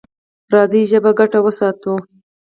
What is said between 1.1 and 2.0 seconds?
ګډه وساتو.